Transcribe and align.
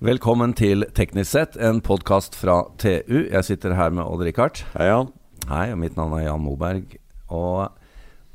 Velkommen 0.00 0.54
til 0.56 0.86
Teknisk 0.96 1.28
sett, 1.34 1.56
en 1.60 1.82
podkast 1.84 2.36
fra 2.38 2.62
TU. 2.80 3.26
Jeg 3.28 3.44
sitter 3.44 3.74
her 3.76 3.90
med 3.92 4.06
Odd-Rikard. 4.08 4.62
Hei, 4.72 4.86
Jan. 4.88 5.10
Hei, 5.50 5.66
og 5.74 5.80
mitt 5.82 5.96
navn 5.98 6.14
er 6.16 6.24
Jan 6.24 6.40
Moberg. 6.40 6.94
Og 7.28 7.66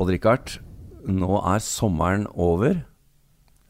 Odd-Rikard, 0.02 0.59
nå 1.09 1.39
er 1.41 1.64
sommeren 1.66 2.28
over. 2.36 2.84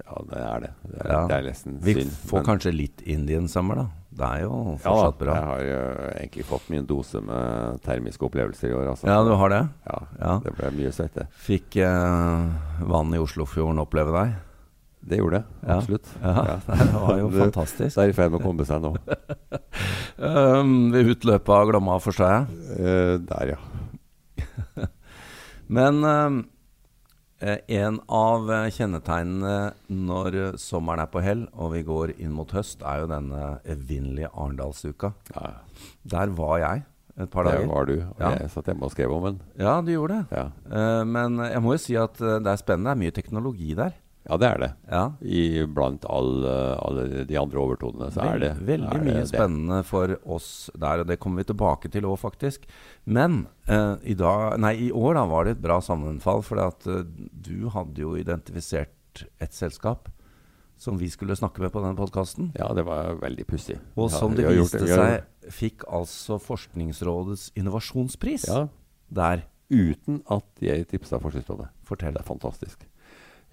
Ja, 0.05 0.17
det 0.27 0.41
er 0.43 0.59
det. 0.65 0.71
Det 0.91 0.99
er, 1.05 1.11
Ja. 1.13 1.21
det 1.27 1.35
er 1.37 1.47
nesten 1.49 1.79
Vi 1.81 1.93
synd. 1.93 2.11
får 2.11 2.37
men- 2.37 2.45
kanskje 2.45 2.75
litt 2.75 3.01
Indian 3.05 3.47
summer, 3.47 3.75
da. 3.75 3.87
Det 4.15 4.25
er 4.25 4.41
jo 4.43 4.77
fortsatt 4.83 5.19
ja, 5.19 5.25
bra. 5.25 5.33
Jeg 5.33 5.43
har 5.45 5.59
jo 5.61 6.11
egentlig 6.19 6.45
fått 6.45 6.69
min 6.69 6.85
dose 6.85 7.21
med 7.21 7.81
termiske 7.81 8.19
opplevelser 8.29 8.69
i 8.69 8.73
år. 8.73 8.87
Altså. 8.89 9.07
Ja, 9.07 9.23
du 9.23 9.35
har 9.35 9.49
det? 9.49 9.69
Ja, 9.87 9.99
Ja. 10.19 10.39
Det 10.39 10.55
ble 10.57 10.71
mye 10.71 10.91
svette. 10.91 11.27
Fikk 11.31 11.77
eh, 11.77 12.49
vann 12.85 13.13
i 13.13 13.17
Oslofjorden 13.17 13.79
oppleve 13.79 14.11
deg? 14.11 14.35
Det 15.05 15.19
gjorde 15.19 15.37
det. 15.37 15.43
Ja. 15.67 15.75
Absolutt. 15.77 16.07
Ja, 16.21 16.59
det 16.65 16.93
var 16.93 17.19
jo 17.19 17.29
fantastisk. 17.29 17.95
Det 17.95 18.03
er 18.03 18.09
i 18.09 18.15
ferd 18.17 18.31
med 18.33 18.41
å 18.41 18.45
komme 18.47 18.65
seg 18.67 18.81
nå. 18.85 18.95
Um, 20.15 20.93
ved 20.93 21.09
utløpet 21.11 21.51
av 21.51 21.65
Glomma, 21.67 21.97
forstår 21.99 22.29
jeg. 22.31 22.59
Uh, 22.79 23.15
der, 23.27 23.49
ja. 23.51 24.85
Men 25.75 25.99
um, 26.07 26.37
eh, 27.43 27.59
en 27.81 27.97
av 28.07 28.47
kjennetegnene 28.71 29.73
når 29.91 30.55
sommeren 30.61 31.03
er 31.03 31.11
på 31.11 31.23
hell 31.25 31.43
og 31.51 31.73
vi 31.73 31.83
går 31.83 32.13
inn 32.15 32.31
mot 32.37 32.55
høst, 32.55 32.79
er 32.87 33.03
jo 33.03 33.09
denne 33.11 33.57
evinnelige 33.67 34.31
Arendalsuka. 34.31 35.11
ja. 35.35 35.51
Der 36.07 36.31
var 36.37 36.61
jeg 36.63 36.85
et 37.19 37.29
par 37.33 37.43
Der 37.49 37.59
Det 37.59 37.67
var 37.67 37.85
du. 37.89 37.97
Og 37.99 38.23
Ja. 38.23 38.31
Jeg 38.39 38.53
satt 38.53 38.71
hjemme 38.71 38.87
og 38.87 38.95
skrev 38.95 39.11
om 39.11 39.27
den. 39.27 39.41
Ja, 39.59 39.81
du 39.81 39.91
gjorde 39.91 40.21
det. 40.21 40.39
Ja. 40.39 40.47
Uh, 40.71 41.03
men 41.03 41.37
jeg 41.43 41.61
må 41.61 41.75
jo 41.75 41.83
si 41.83 41.99
at 41.99 42.15
det 42.15 42.47
er 42.47 42.63
spennende. 42.63 42.93
Det 42.93 42.95
er 42.95 43.03
mye 43.03 43.19
teknologi 43.19 43.75
der. 43.75 43.99
Ja, 44.25 44.37
det 44.41 44.47
er 44.49 44.57
det. 44.63 44.69
Ja. 44.89 45.03
I 45.21 45.41
blant 45.69 46.05
alle, 46.09 46.53
alle 46.81 47.23
de 47.29 47.37
andre 47.37 47.59
overtonene 47.61 48.07
så 48.15 48.23
er 48.25 48.39
det 48.41 48.49
Veldig 48.65 48.87
er 48.89 48.97
det 48.97 49.05
mye 49.05 49.19
det. 49.21 49.27
spennende 49.29 49.83
for 49.85 50.15
oss 50.35 50.47
der, 50.73 51.03
og 51.03 51.07
det 51.11 51.19
kommer 51.21 51.43
vi 51.43 51.49
tilbake 51.51 51.91
til 51.93 52.07
òg, 52.09 52.17
faktisk. 52.23 52.65
Men 53.05 53.43
eh, 53.69 53.95
i, 54.03 54.15
dag, 54.17 54.57
nei, 54.63 54.73
i 54.87 54.91
år 54.91 55.13
da 55.19 55.25
var 55.29 55.45
det 55.45 55.57
et 55.57 55.63
bra 55.67 55.77
sammenfall, 55.85 56.41
for 56.47 56.61
at 56.65 56.87
eh, 56.89 57.03
du 57.31 57.69
hadde 57.75 58.01
jo 58.01 58.15
identifisert 58.17 59.25
et 59.39 59.53
selskap 59.55 60.09
som 60.81 60.97
vi 60.99 61.07
skulle 61.07 61.37
snakke 61.39 61.61
med 61.63 61.71
på 61.71 61.79
denne 61.79 61.95
podkasten. 61.95 62.49
Ja, 62.59 62.67
det 62.75 62.83
var 62.83 63.13
veldig 63.21 63.45
pussig. 63.47 63.77
Og 63.95 64.09
som 64.11 64.33
ja, 64.35 64.41
det 64.49 64.57
viste 64.57 64.81
det. 64.83 64.89
seg, 64.91 65.51
fikk 65.55 65.85
altså 65.87 66.35
Forskningsrådets 66.43 67.51
innovasjonspris 67.55 68.49
Ja, 68.49 68.65
der. 69.07 69.45
uten 69.71 70.19
at 70.27 70.43
jeg 70.61 70.83
tipsa 70.91 71.21
Forskningsrådet. 71.23 71.69
Fortell. 71.87 72.11
Det 72.17 72.25
er 72.25 72.27
fantastisk. 72.27 72.83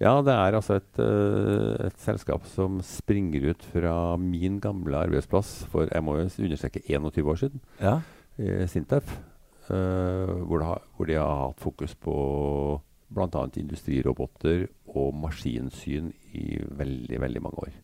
Ja, 0.01 0.15
det 0.25 0.33
er 0.33 0.57
altså 0.57 0.79
et, 0.79 0.99
eh, 0.99 1.85
et 1.87 1.99
selskap 2.01 2.45
som 2.49 2.79
springer 2.83 3.51
ut 3.51 3.61
fra 3.73 4.17
min 4.17 4.59
gamle 4.59 4.97
arbeidsplass 5.05 5.65
for 5.71 5.87
jeg 5.91 6.03
må 6.03 6.17
jo 6.17 6.25
understreke 6.27 6.81
21 6.89 7.29
år 7.29 7.39
siden, 7.45 7.63
Ja. 7.81 7.99
Sintef. 8.65 9.11
Uh, 9.69 10.43
hvor, 10.43 10.57
det 10.59 10.65
har, 10.67 10.81
hvor 10.97 11.07
de 11.07 11.13
har 11.15 11.37
hatt 11.45 11.61
fokus 11.63 11.93
på 11.95 12.13
bl.a. 13.13 13.43
industriroboter 13.61 14.65
og 14.91 15.13
maskinsyn 15.15 16.09
i 16.35 16.57
veldig, 16.59 17.19
veldig 17.21 17.43
mange 17.45 17.67
år. 17.69 17.77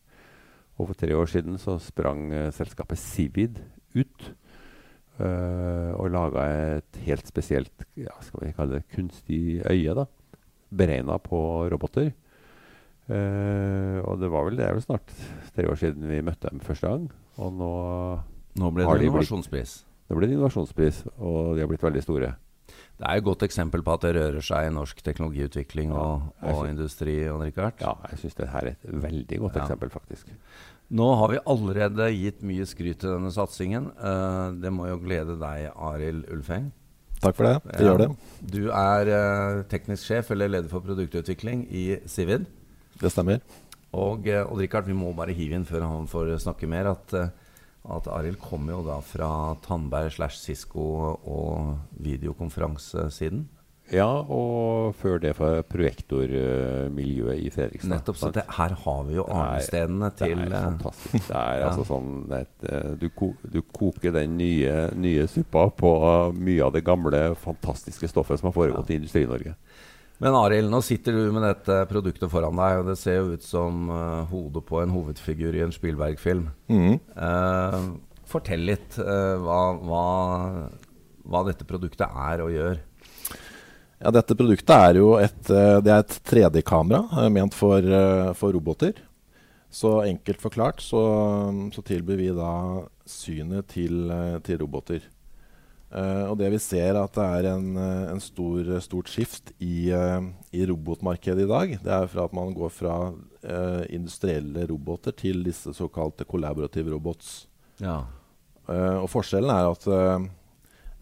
Og 0.80 0.90
for 0.90 1.00
tre 1.00 1.16
år 1.16 1.30
siden 1.32 1.56
så 1.62 1.78
sprang 1.80 2.34
uh, 2.34 2.50
selskapet 2.52 3.00
Civid 3.00 3.62
ut. 3.96 4.34
Uh, 5.20 5.96
og 6.00 6.12
laga 6.12 6.44
et 6.80 7.00
helt 7.04 7.28
spesielt 7.28 7.86
ja, 8.00 8.14
skal 8.24 8.46
vi 8.46 8.54
kalle 8.56 8.80
det 8.80 8.88
kunstig 8.96 9.42
øye. 9.68 9.96
da, 9.96 10.06
Beregna 10.72 11.18
på 11.20 11.40
roboter. 11.72 12.12
Uh, 13.10 13.98
og 14.06 14.20
det 14.22 14.28
var 14.30 14.44
vel 14.46 14.60
det 14.60 14.68
er 14.68 14.76
vel 14.78 14.84
snart 14.86 15.14
tre 15.56 15.66
år 15.66 15.80
siden 15.82 16.04
vi 16.06 16.20
møtte 16.22 16.52
dem 16.52 16.60
første 16.62 16.86
gang. 16.92 17.08
Og 17.42 17.56
nå 17.58 17.70
Nå 18.60 18.70
ble 18.76 18.84
det 18.84 18.90
de 18.90 18.98
blitt- 19.00 19.08
innovasjonspris. 19.10 19.72
det 20.10 20.18
ble 20.18 20.28
det 20.28 20.36
innovasjonspris, 20.36 21.00
og 21.18 21.56
de 21.56 21.62
har 21.64 21.68
blitt 21.72 21.82
veldig 21.86 22.04
store. 22.04 22.36
Det 23.00 23.08
er 23.08 23.18
et 23.18 23.24
godt 23.24 23.42
eksempel 23.48 23.82
på 23.82 23.94
at 23.96 24.02
det 24.02 24.12
rører 24.18 24.42
seg 24.46 24.68
i 24.68 24.74
norsk 24.76 25.02
teknologiutvikling 25.02 25.92
og, 25.94 26.34
Ja, 26.44 26.50
og 26.52 26.66
synes- 26.66 26.70
industri. 26.76 27.16
Richard. 27.32 27.74
Ja, 27.82 27.94
jeg 28.12 28.20
syns 28.20 28.36
det 28.36 28.50
her 28.50 28.60
er 28.62 28.68
et 28.76 28.84
veldig 28.86 29.40
godt 29.40 29.56
Ja. 29.56 29.62
eksempel, 29.66 29.90
faktisk. 29.90 30.28
Nå 30.92 31.16
har 31.18 31.28
vi 31.30 31.38
allerede 31.48 32.12
gitt 32.14 32.42
mye 32.44 32.66
skryt 32.66 33.00
til 33.00 33.10
denne 33.10 33.32
satsingen. 33.32 33.88
Uh, 33.98 34.52
det 34.60 34.72
må 34.74 34.88
jo 34.90 34.98
glede 35.00 35.40
deg, 35.40 35.72
Arild 35.76 36.26
Ulfeng. 36.30 36.72
Takk 37.20 37.36
for 37.36 37.44
det. 37.50 37.56
Vi 37.78 37.84
Ja. 37.84 37.92
gjør 37.92 37.98
det. 37.98 38.10
Du 38.52 38.70
er 38.72 39.08
eh, 39.12 39.64
teknisk 39.72 40.06
sjef 40.08 40.32
eller 40.32 40.48
leder 40.48 40.70
for 40.70 40.80
produktutvikling 40.82 41.66
i 41.72 42.00
Sivid. 42.08 42.46
Det 43.00 43.12
stemmer. 43.12 43.42
Og 43.94 44.28
eh, 44.28 44.46
Odd 44.46 44.60
Rikard, 44.62 44.86
vi 44.86 44.94
må 44.94 45.14
bare 45.16 45.34
hive 45.34 45.56
inn 45.56 45.66
før 45.66 45.82
han 45.88 46.08
får 46.08 46.38
snakke 46.40 46.68
mer, 46.70 46.88
at, 46.92 47.14
eh, 47.14 47.30
at 47.90 48.08
Arild 48.08 48.38
kommer 48.40 48.74
jo 48.78 48.84
da 48.88 49.00
fra 49.02 49.56
Tandberg 49.66 50.12
slash 50.14 50.38
Cisco 50.40 51.18
og 51.26 51.78
videokonferansesiden. 52.00 53.48
Ja, 53.94 54.08
og 54.22 54.96
før 55.00 55.18
det 55.22 55.34
fra 55.38 55.64
projektormiljøet 55.66 57.42
i 57.42 57.50
Fredrikstad. 57.54 57.92
Nettopp. 57.92 58.20
Så 58.22 58.32
det, 58.36 58.46
her 58.58 58.76
har 58.84 59.04
vi 59.08 59.18
jo 59.18 59.26
arnestedene 59.34 60.12
til 60.20 60.36
Det 60.38 60.48
er 60.48 60.56
eh, 60.56 60.66
fantastisk. 60.68 61.28
Det 61.28 61.38
er 61.42 61.56
Ja. 61.60 61.70
altså 61.72 61.86
sånn 61.88 62.12
et, 62.38 62.56
eh, 62.70 62.92
du, 63.02 63.08
ko, 63.16 63.32
du 63.44 63.62
koker 63.66 64.14
den 64.16 64.38
nye, 64.40 64.76
nye 64.98 65.28
suppa 65.32 65.68
på 65.74 65.94
mye 66.38 66.66
av 66.66 66.76
det 66.78 66.84
gamle, 66.88 67.24
fantastiske 67.40 68.12
stoffet 68.12 68.42
som 68.42 68.52
har 68.52 68.58
foregått 68.58 68.92
i 68.94 69.00
Industri-Norge. 69.02 69.56
Men 70.20 70.36
Arild, 70.36 70.68
nå 70.72 70.82
sitter 70.84 71.16
du 71.16 71.30
med 71.32 71.46
dette 71.48 71.80
produktet 71.88 72.28
foran 72.32 72.58
deg, 72.60 72.82
og 72.82 72.90
det 72.92 72.98
ser 73.00 73.22
jo 73.22 73.38
ut 73.38 73.46
som 73.46 73.88
uh, 73.88 74.28
hodet 74.28 74.66
på 74.68 74.82
en 74.82 74.92
hovedfigur 74.92 75.56
i 75.56 75.64
en 75.64 75.72
Spielberg-film. 75.72 76.50
Mm. 76.68 76.98
Uh, 77.16 77.96
fortell 78.28 78.66
litt 78.68 78.98
uh, 79.00 79.40
hva, 79.40 79.62
hva, 79.80 80.04
hva 81.24 81.44
dette 81.48 81.68
produktet 81.68 82.04
er 82.12 82.44
og 82.44 82.52
gjør. 82.52 82.82
Ja, 84.00 84.12
dette 84.16 84.36
produktet 84.40 84.72
er 84.72 84.98
jo 85.02 85.14
et, 85.20 85.40
eh, 85.52 85.78
det 85.84 85.92
er 85.92 86.04
et 86.06 86.18
3D-kamera 86.30 87.04
eh, 87.20 87.30
ment 87.36 87.56
for, 87.56 87.84
eh, 87.84 88.32
for 88.40 88.56
roboter. 88.56 88.94
Så 89.70 90.00
enkelt 90.08 90.42
forklart 90.42 90.80
så, 90.82 91.02
så 91.76 91.84
tilbyr 91.86 92.18
vi 92.18 92.30
da 92.34 92.54
synet 93.06 93.68
til, 93.76 94.10
til 94.42 94.62
roboter. 94.64 95.04
Uh, 95.90 96.30
og 96.30 96.36
det 96.38 96.52
vi 96.54 96.60
ser 96.62 96.92
er 96.92 97.00
at 97.02 97.16
det 97.18 97.24
er 97.26 97.46
en, 97.50 97.78
en 98.14 98.20
stor, 98.22 98.68
stort 98.86 99.10
skift 99.10 99.50
i, 99.58 99.90
uh, 99.90 100.22
i 100.54 100.62
robotmarkedet 100.70 101.46
i 101.46 101.50
dag. 101.50 101.72
Det 101.82 101.94
er 101.96 102.10
fra 102.12 102.28
at 102.30 102.36
man 102.38 102.54
går 102.54 102.70
fra 102.74 102.98
uh, 103.10 103.82
industrielle 103.90 104.68
roboter 104.70 105.16
til 105.18 105.42
disse 105.46 105.74
såkalte 105.74 106.28
collaborative 106.30 106.94
robots. 106.94 107.48
Ja. 107.82 108.04
Og 108.70 109.08
forskjellen 109.10 109.50
er 109.50 109.66
at 109.72 109.86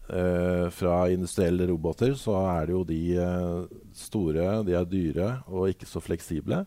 eh, 0.08 0.64
eh, 0.64 0.70
fra 0.74 1.08
industrielle 1.12 1.66
roboter 1.68 2.14
så 2.18 2.36
er 2.50 2.66
det 2.68 2.74
jo 2.74 2.82
de 2.88 3.02
eh, 3.20 3.78
store, 3.96 4.48
de 4.66 4.74
er 4.78 4.88
dyre 4.88 5.28
og 5.46 5.70
ikke 5.72 5.88
så 5.88 6.02
fleksible. 6.04 6.64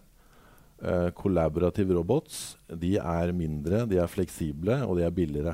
Uh, 0.81 1.12
collaborative 1.13 1.94
robots 1.94 2.56
de 2.66 2.96
er 2.97 3.29
mindre, 3.38 3.84
de 3.85 4.00
er 4.02 4.07
fleksible 4.09 4.79
og 4.81 4.96
de 4.97 5.03
er 5.06 5.12
billigere. 5.13 5.53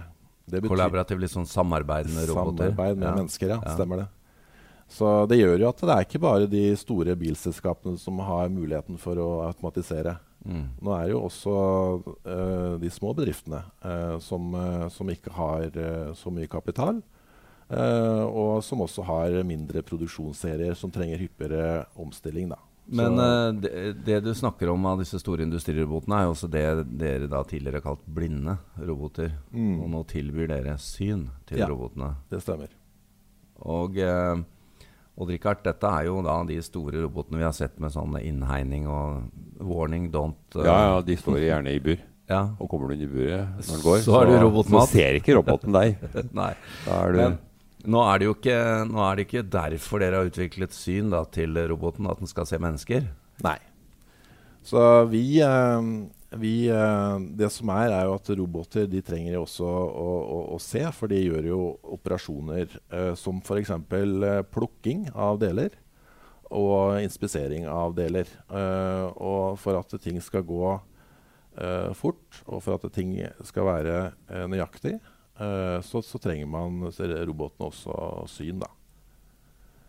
Kollaborativ, 0.64 1.20
litt 1.20 1.34
sånn 1.34 1.50
samarbeidende 1.50 2.24
roboter. 2.30 2.70
Samarbeid 2.70 2.96
med 3.02 3.08
Ja. 3.10 3.16
mennesker, 3.18 3.52
ja. 3.52 3.58
Stemmer 3.76 3.98
det. 3.98 4.08
Så 4.88 5.28
det 5.28 5.42
gjør 5.42 5.60
jo 5.60 5.68
at 5.68 5.84
det 5.84 5.90
er 5.98 6.06
ikke 6.06 6.22
bare 6.24 6.48
de 6.48 6.64
store 6.80 7.18
bilselskapene 7.20 8.00
som 8.00 8.24
har 8.24 8.48
muligheten 8.48 8.96
for 8.98 9.20
å 9.20 9.28
automatisere. 9.50 10.16
Mm. 10.48 10.64
Nå 10.80 10.96
er 10.96 11.04
det 11.04 11.12
jo 11.12 11.26
også 11.28 12.80
de 12.80 12.90
små 12.90 13.12
bedriftene 13.14 13.60
som, 14.24 14.56
som 14.88 15.12
ikke 15.12 15.36
har 15.36 15.68
så 16.16 16.32
mye 16.32 16.48
kapital, 16.48 17.04
eh, 17.70 18.24
og 18.28 18.64
som 18.64 18.82
også 18.86 19.06
har 19.08 19.38
mindre 19.48 19.84
produksjonsserier 19.86 20.78
som 20.78 20.92
trenger 20.94 21.22
hyppigere 21.22 21.86
omstilling. 22.00 22.50
Da. 22.54 22.60
Men 22.88 23.20
eh, 23.20 23.50
det, 23.62 23.72
det 24.08 24.20
du 24.24 24.34
snakker 24.36 24.70
om 24.72 24.86
av 24.88 25.02
disse 25.02 25.20
store 25.20 25.44
industrirobotene, 25.44 26.22
er 26.22 26.28
jo 26.28 26.36
også 26.36 26.50
det 26.52 26.66
dere 27.00 27.28
da 27.32 27.42
tidligere 27.48 27.82
har 27.82 27.88
kalt 27.90 28.06
blinde 28.08 28.58
roboter. 28.80 29.34
Mm. 29.52 29.82
Og 29.84 29.90
nå 29.92 30.04
tilbyr 30.08 30.52
dere 30.54 30.78
syn 30.80 31.28
til 31.50 31.60
Ja. 31.64 31.68
robotene. 31.68 32.14
det 32.32 32.42
stemmer. 32.46 32.72
Og 33.58 33.98
uh, 33.98 34.38
Odd 35.18 35.32
Rikard, 35.34 35.64
dette 35.66 35.90
er 35.90 36.06
jo 36.06 36.20
da 36.22 36.36
de 36.46 36.60
store 36.62 37.02
robotene 37.02 37.40
vi 37.42 37.48
har 37.48 37.56
sett 37.58 37.80
med 37.82 37.90
sånn 37.92 38.20
innhegning 38.22 38.86
og 38.88 39.32
warning, 39.66 40.12
don't 40.14 40.54
Ja, 40.56 40.78
ja, 40.94 41.02
de 41.02 41.16
står 41.18 41.42
gjerne 41.42 41.74
i 41.74 41.80
bur. 41.82 41.98
ja. 42.30 42.44
Og 42.62 42.70
kommer 42.70 42.88
du 42.92 42.96
inn 42.96 43.08
i 43.08 43.12
buret 43.12 43.50
når 43.58 43.72
den 43.74 43.84
går, 43.84 43.98
Så 44.06 44.14
så, 44.14 44.24
du 44.30 44.64
så 44.70 44.86
ser 44.92 45.18
ikke 45.18 45.36
roboten 45.40 45.74
deg. 45.74 45.98
Nei. 46.40 46.54
Da 46.86 47.02
er 47.02 47.12
du 47.12 47.18
Men 47.24 47.38
nå 47.86 48.02
er, 48.02 48.20
det 48.20 48.28
jo 48.28 48.36
ikke, 48.36 48.60
det 48.90 49.26
ikke 49.28 49.48
derfor 49.54 50.02
dere 50.02 50.22
har 50.22 50.30
utviklet 50.32 50.74
syn 50.74 51.12
da, 51.14 51.24
til 51.30 51.58
roboten, 51.70 52.10
at 52.10 52.22
den 52.22 52.30
skal 52.30 52.48
se 52.50 52.58
mennesker. 52.62 53.06
Nei. 53.46 53.60
Så 54.68 54.82
vi, 55.08 55.40
eh, 55.40 55.82
vi 56.36 56.68
eh, 56.68 57.20
Det 57.40 57.50
som 57.54 57.70
er, 57.72 57.94
er 57.94 58.08
jo 58.10 58.16
at 58.18 58.32
roboter 58.36 58.88
de 58.90 59.02
trenger 59.06 59.38
jo 59.38 59.46
også 59.46 59.68
å, 59.68 60.08
å, 60.20 60.40
å 60.56 60.60
se, 60.60 60.84
for 60.92 61.12
de 61.12 61.22
gjør 61.22 61.48
jo 61.54 61.60
operasjoner 61.96 62.80
eh, 62.92 63.14
som 63.16 63.40
f.eks. 63.40 63.72
Plukking 64.52 65.08
av 65.16 65.40
deler 65.44 65.78
og 66.48 67.02
inspisering 67.04 67.66
av 67.68 67.92
deler. 67.92 68.30
Og 69.20 69.58
for 69.60 69.76
at 69.76 69.92
ting 70.00 70.16
skal 70.24 70.46
gå 70.48 70.78
fort, 72.00 72.38
og 72.46 72.62
for 72.64 72.78
at 72.78 72.86
ting 72.96 73.10
skal 73.44 73.68
være 73.68 73.98
nøyaktig, 74.48 74.94
så, 75.38 76.02
så, 76.02 76.18
trenger 76.18 76.48
man 76.50 76.88
robotene 76.90 77.68
også 77.68 77.94
syn. 78.32 78.64
da. 78.64 78.72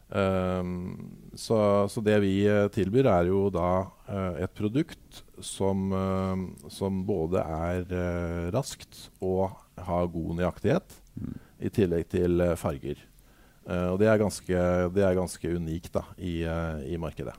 Um, 0.09 1.11
så, 1.37 1.85
så, 1.89 2.01
det 2.01 2.17
vi 2.25 2.33
tilbyr, 2.73 3.11
er 3.13 3.29
jo 3.29 3.49
da 3.53 3.71
uh, 4.09 4.39
et 4.41 4.55
produkt 4.57 5.21
som, 5.45 5.91
uh, 5.93 6.69
som 6.73 7.03
både 7.05 7.43
er 7.43 7.85
uh, 7.93 8.47
raskt 8.55 9.11
og 9.21 9.53
har 9.77 10.09
god 10.15 10.39
nøyaktighet, 10.41 10.97
mm. 11.13 11.37
i 11.61 11.73
tillegg 11.75 12.09
til 12.11 12.43
farger. 12.57 13.05
og 13.69 13.99
det 14.01 14.09
er, 14.09 14.17
ganske, 14.19 14.61
det 14.95 15.03
er 15.05 15.19
ganske 15.19 15.51
unikt 15.55 15.93
da, 15.93 16.03
i, 16.17 16.41
i 16.89 16.97
markedet. 16.97 17.35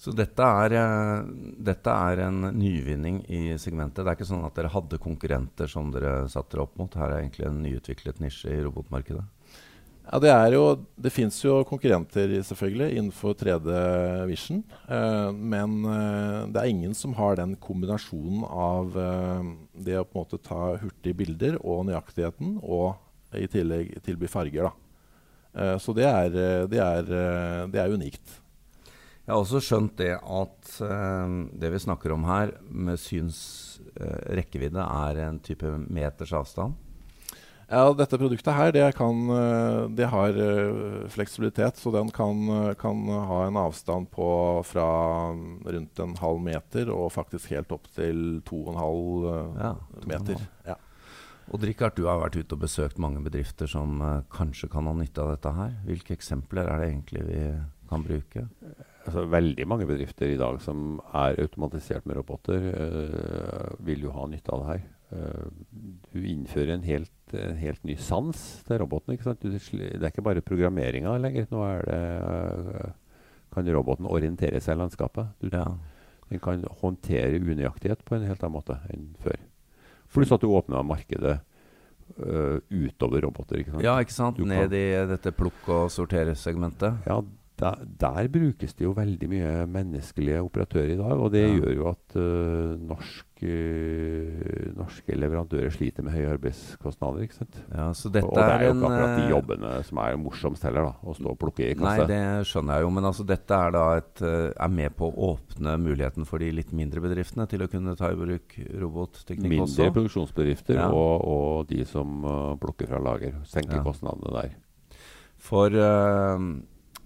Så 0.00 0.14
dette 0.16 0.40
er, 0.40 0.72
eh, 0.80 1.26
dette 1.60 1.92
er, 1.92 2.22
en 2.24 2.46
nyvinning 2.56 3.20
i 3.28 3.58
segmentet. 3.60 4.00
Det 4.00 4.08
er 4.08 4.16
ikke 4.16 4.30
sånn 4.30 4.46
at 4.46 4.56
dere 4.56 4.72
hadde 4.72 5.00
konkurrenter 5.02 5.68
som 5.68 5.90
dere 5.92 6.24
satte 6.32 6.56
dere 6.56 6.64
opp 6.64 6.78
mot. 6.80 6.96
Her 6.96 7.12
er 7.12 7.20
egentlig 7.20 7.46
en 7.50 7.60
nyutviklet 7.60 8.22
nisje 8.24 8.48
i 8.48 8.62
robotmarkedet. 8.64 9.26
Ja, 10.10 10.18
Det 10.18 10.30
er 10.32 10.56
jo, 10.56 10.64
det 10.98 11.12
fins 11.12 11.36
jo 11.44 11.60
konkurrenter 11.68 12.32
selvfølgelig 12.42 12.96
innenfor 12.96 13.36
3D 13.38 13.70
Vision. 14.26 14.64
Eh, 14.88 15.30
men 15.36 15.84
eh, 15.84 16.48
det 16.50 16.62
er 16.62 16.72
ingen 16.72 16.94
som 16.94 17.14
har 17.14 17.36
den 17.36 17.54
kombinasjonen 17.54 18.42
av 18.48 18.96
eh, 18.98 19.52
det 19.86 20.00
å 20.00 20.04
på 20.08 20.16
en 20.16 20.24
måte 20.24 20.42
ta 20.42 20.76
hurtige 20.80 21.14
bilder 21.14 21.60
og 21.60 21.84
nøyaktigheten, 21.86 22.58
og 22.64 22.96
i 23.38 23.46
tillegg 23.46 24.00
tilby 24.02 24.26
farger. 24.26 24.70
da. 24.70 24.72
Eh, 25.54 25.76
så 25.78 25.94
det 25.94 26.08
er, 26.08 26.30
det, 26.72 26.80
er, 26.80 27.68
det 27.70 27.84
er 27.84 27.94
unikt. 27.94 28.40
Jeg 29.30 29.36
har 29.36 29.44
også 29.44 29.60
skjønt 29.62 29.92
det 30.00 30.14
at 30.18 30.70
eh, 30.82 31.34
det 31.62 31.68
vi 31.70 31.78
snakker 31.78 32.10
om 32.10 32.24
her, 32.26 32.50
med 32.66 32.98
syns 32.98 33.38
eh, 33.94 34.32
rekkevidde, 34.40 34.82
er 34.82 35.20
en 35.22 35.38
type 35.38 35.70
meters 35.86 36.32
avstand. 36.34 36.74
Ja, 37.70 37.84
dette 37.94 38.18
produktet 38.18 38.56
her, 38.56 38.72
det, 38.74 38.88
kan, 38.98 39.20
uh, 39.30 39.86
det 39.94 40.08
har 40.10 40.34
fleksibilitet. 41.14 41.78
Så 41.78 41.92
den 41.94 42.10
kan, 42.10 42.42
kan, 42.74 43.04
ha 43.06 43.44
en 43.46 43.60
avstand 43.62 44.10
på 44.10 44.26
fra 44.66 44.88
rundt 45.30 46.02
en 46.02 46.16
halv 46.18 46.42
meter 46.42 46.90
og 46.90 47.12
faktisk 47.14 47.54
helt 47.54 47.70
opp 47.70 47.86
til 47.94 48.40
to 48.50 48.64
og 48.64 48.74
en 48.74 48.82
halv 48.82 49.30
ja, 49.62 49.72
meter. 50.10 50.42
Ja. 50.66 50.80
Og 51.54 51.62
Richard, 51.62 51.94
du 51.94 52.10
har 52.10 52.18
vært 52.24 52.42
ute 52.42 52.58
og 52.58 52.66
besøkt 52.66 52.98
mange 52.98 53.22
bedrifter 53.22 53.70
som 53.70 54.02
kanskje 54.34 54.66
kan 54.74 54.90
ha 54.90 54.98
nytte 54.98 55.22
av 55.22 55.36
dette 55.36 55.54
her. 55.62 55.78
Hvilke 55.86 56.18
eksempler 56.18 56.66
er 56.66 56.82
det 56.82 56.90
egentlig 56.90 57.28
vi 57.30 57.44
kan 57.86 58.02
bruke? 58.02 58.48
Altså, 59.10 59.26
veldig 59.30 59.66
mange 59.68 59.86
bedrifter 59.88 60.30
i 60.30 60.38
dag 60.38 60.60
som 60.62 61.00
er 61.16 61.38
automatisert 61.42 62.06
med 62.06 62.20
roboter, 62.20 62.70
uh, 62.70 63.74
vil 63.84 64.06
jo 64.06 64.14
ha 64.14 64.26
nytte 64.30 64.54
av 64.54 64.62
det 64.62 64.68
her. 64.70 64.86
Uh, 65.10 65.90
du 66.14 66.22
innfører 66.22 66.76
en 66.76 66.86
helt, 66.86 67.34
en 67.34 67.58
helt, 67.58 67.82
ny 67.86 67.96
sans 67.98 68.40
til 68.66 68.80
roboten. 68.82 69.18
Du, 69.18 69.50
det 69.50 69.98
er 69.98 70.10
ikke 70.12 70.26
bare 70.26 70.44
programmeringa 70.46 71.16
lenger. 71.18 71.48
Nå 71.50 71.66
det, 71.88 72.00
uh, 72.22 72.90
kan 73.50 73.70
roboten 73.74 74.06
orientere 74.06 74.62
seg 74.62 74.78
i 74.78 74.82
landskapet. 74.84 75.34
Du, 75.42 75.50
ja. 75.50 75.66
Den 76.30 76.38
kan 76.38 76.62
håndtere 76.78 77.40
unøyaktighet 77.42 78.04
på 78.06 78.14
en 78.14 78.28
helt 78.28 78.42
annen 78.46 78.54
måte 78.60 78.76
enn 78.94 79.08
før. 79.18 79.40
Pluss 80.14 80.30
at 80.30 80.42
du 80.42 80.52
åpner 80.54 80.86
markedet 80.86 81.40
utover 82.70 83.22
roboter. 83.22 83.60
Ikke 83.62 83.72
sant? 83.72 83.82
Ja, 83.86 83.92
ikke 84.02 84.14
sant? 84.14 84.38
Ned 84.46 84.72
i 84.74 84.86
dette 85.10 85.30
plukk- 85.34 85.68
og 85.70 85.84
sorteresegmentet. 85.94 87.06
Ja, 87.06 87.20
der, 87.60 87.82
der, 88.00 88.28
brukes 88.32 88.76
det 88.76 88.86
jo 88.86 88.92
veldig 88.96 89.28
mye 89.30 89.50
menneskelige 89.70 90.40
operatører 90.42 90.94
i 90.94 91.00
dag. 91.00 91.16
Og 91.16 91.32
det 91.34 91.42
ja. 91.44 91.52
gjør 91.58 91.74
jo 91.76 91.88
at 91.90 92.16
uh, 92.16 92.78
norsk, 92.90 93.42
uh, 93.44 94.70
norske 94.78 95.18
leverandører 95.18 95.74
sliter 95.74 96.06
med 96.06 96.16
høye 96.16 96.30
arbeidskostnader. 96.34 97.26
ikke 97.26 97.38
sant? 97.40 97.60
Ja, 97.68 97.90
så 97.96 98.12
dette 98.12 98.28
og, 98.28 98.36
og 98.36 98.40
det 98.40 98.46
er 98.54 98.64
jo 98.64 98.72
ikke 98.74 98.90
akkurat 98.90 99.16
de 99.18 99.24
eh, 99.24 99.32
jobbene 99.34 99.74
som 99.90 100.02
er 100.04 100.16
morsomst 100.22 100.66
heller, 100.68 100.88
da, 100.88 100.94
å 101.04 101.16
stå 101.18 101.34
og 101.34 101.40
plukke 101.44 101.68
i 101.68 101.76
kasse. 101.76 102.06
Nei, 102.06 102.08
det 102.10 102.48
skjønner 102.50 102.80
jeg 102.80 102.86
jo, 102.86 102.94
men 102.96 103.10
altså 103.12 103.28
dette 103.28 103.60
er 103.66 103.76
da 103.76 103.84
et, 104.00 104.24
er 104.24 104.74
med 104.80 104.96
på 104.96 105.10
å 105.10 105.30
åpne 105.34 105.76
muligheten 105.84 106.28
for 106.28 106.42
de 106.42 106.50
litt 106.56 106.72
mindre 106.76 107.04
bedriftene 107.04 107.48
til 107.50 107.66
å 107.66 107.70
kunne 107.70 107.96
ta 107.98 108.12
i 108.14 108.18
bruk 108.18 108.56
robotteknikk 108.80 109.46
mindre 109.46 109.68
også? 109.68 109.84
Mindre 109.84 109.98
produksjonsbedrifter 109.98 110.80
ja. 110.80 110.88
og, 110.88 111.28
og, 111.28 111.68
de 111.70 111.84
som 111.88 112.24
uh, 112.24 112.56
plukker 112.60 112.88
fra 112.90 113.00
lager. 113.02 113.36
Senker 113.48 113.84
kostnadene 113.84 114.32
der. 114.34 114.58
For 115.40 115.72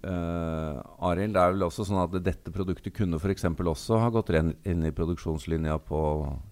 Uh, 0.04 0.80
Arild, 1.08 1.32
det 1.32 1.40
er 1.40 1.54
vel 1.54 1.64
også 1.64 1.86
sånn 1.88 2.02
at 2.02 2.16
dette 2.24 2.52
produktet 2.52 2.92
kunne 2.96 3.16
f.eks. 3.16 3.46
også 3.48 4.00
ha 4.02 4.10
gått 4.12 4.34
inn 4.36 4.84
i 4.84 4.92
produksjonslinja 4.92 5.78
på 5.88 6.00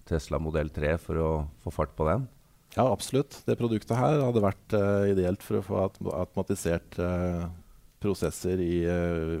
Tesla 0.09 0.39
modell 0.41 0.71
3 0.73 0.95
for 1.01 1.21
å 1.21 1.29
få 1.61 1.75
fart 1.75 1.93
på 1.97 2.07
den? 2.09 2.25
Ja, 2.73 2.87
absolutt. 2.87 3.43
Det 3.45 3.59
produktet 3.59 3.93
her 3.99 4.23
hadde 4.23 4.41
vært 4.41 4.77
uh, 4.77 5.05
ideelt 5.11 5.45
for 5.45 5.59
å 5.59 5.65
få 5.67 5.83
automatisert 5.85 6.97
uh, 6.97 7.45
prosesser 8.01 8.59
i, 8.59 8.83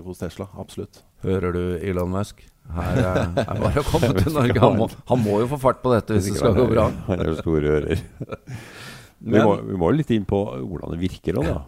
hos 0.05 0.21
Tesla. 0.21 0.47
Absolutt. 0.61 1.01
Hører 1.25 1.55
du 1.55 1.63
Elon 1.81 2.13
Musk? 2.13 2.45
Her 2.71 2.99
er, 3.01 3.17
er 3.43 3.59
bare 3.59 3.81
å 3.81 3.85
komme 3.89 4.13
til 4.15 4.33
Norge. 4.37 4.61
Han 4.63 4.77
må, 4.79 4.87
han 5.09 5.23
må, 5.25 5.41
jo 5.43 5.49
få 5.51 5.59
fart 5.65 5.81
på 5.83 5.91
dette 5.91 6.15
hvis 6.15 6.29
det 6.29 6.39
skal 6.39 6.55
gå 6.55 6.69
bra. 6.71 6.87
Han 7.09 7.23
er 7.23 7.33
jo 7.33 7.37
store 7.41 7.77
ører. 7.79 8.03
Men, 9.23 9.37
vi, 9.37 9.41
må, 9.47 9.51
vi, 9.63 9.75
må, 9.79 9.89
litt 9.95 10.09
inn 10.11 10.25
på 10.27 10.37
hvordan 10.43 10.91
det 10.91 10.97
virker 10.99 11.37
òg, 11.39 11.45
ja. 11.47 11.59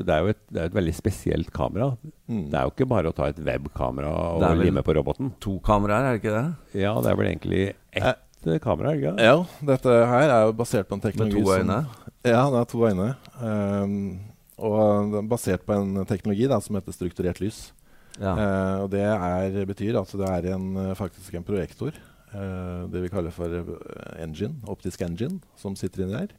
det, 0.00 0.08
er 0.14 0.22
jo 0.24 0.32
et, 0.32 0.38
det 0.48 0.60
er 0.62 0.70
et, 0.70 0.76
veldig 0.78 0.92
spesielt 0.96 1.50
kamera. 1.52 1.90
Mm. 2.24 2.46
Det 2.48 2.56
er 2.56 2.64
jo 2.64 2.72
ikke 2.72 2.86
bare 2.88 3.10
å 3.10 3.16
ta 3.16 3.26
et 3.28 3.40
webkamera 3.44 4.12
og 4.38 4.44
lime 4.56 4.80
på 4.86 4.94
roboten. 4.96 5.28
To 5.44 5.58
kameraer, 5.64 6.06
er 6.08 6.14
det 6.16 6.22
ikke 6.22 6.32
det? 6.38 6.78
Ja, 6.80 6.94
det 7.04 7.10
er 7.10 7.18
vel 7.18 7.28
egentlig 7.28 7.64
ett 7.92 8.46
eh, 8.48 8.60
kamera, 8.64 8.94
ikke 8.96 9.12
det 9.18 9.26
Ja, 9.28 9.34
dette 9.74 9.96
her 10.08 10.32
er 10.38 10.46
jo 10.48 10.54
basert 10.56 10.88
på 10.88 10.96
en 10.96 11.04
teknologi 11.04 11.36
Med 11.36 11.50
to 11.50 11.58
øyne? 11.58 11.76
Som, 11.84 12.14
ja, 12.32 12.44
det 12.54 12.62
er 12.62 12.70
to 12.70 12.80
øyne. 12.88 13.08
Um, 13.42 13.98
og 14.62 15.12
det 15.12 15.20
er 15.20 15.28
basert 15.34 15.66
på 15.68 15.76
en 15.76 16.06
teknologi 16.08 16.48
da, 16.48 16.60
som 16.64 16.78
heter 16.78 16.96
strukturert 16.96 17.42
lys. 17.44 17.58
Ja. 18.16 18.32
Uh, 18.32 18.76
og 18.86 18.88
det 18.94 19.02
er, 19.04 19.58
betyr 19.68 20.00
at 20.00 20.14
det 20.16 20.30
er 20.30 20.48
en, 20.54 20.70
faktisk 20.96 21.36
en 21.36 21.44
projektor, 21.44 21.92
uh, 22.32 22.88
det 22.88 23.04
vi 23.04 23.12
kaller 23.12 23.36
for 23.36 23.52
engine, 24.16 24.62
optisk 24.64 25.04
engine, 25.04 25.42
som 25.60 25.76
sitter 25.76 26.06
inni 26.06 26.22
der. 26.22 26.32